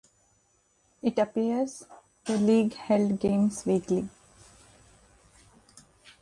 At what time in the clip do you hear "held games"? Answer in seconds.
2.73-3.67